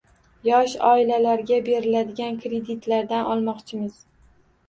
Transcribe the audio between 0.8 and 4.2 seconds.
oilalarga beriladigan kreditlardan olmoqchimiz.